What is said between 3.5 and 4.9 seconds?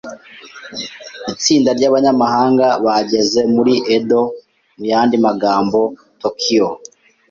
muri Edo, mu